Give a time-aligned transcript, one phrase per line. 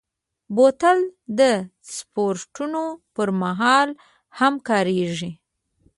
[0.55, 0.99] بوتل
[1.39, 1.41] د
[1.95, 2.83] سپورټونو
[3.15, 3.89] پر مهال
[4.39, 5.31] هم کارېږي.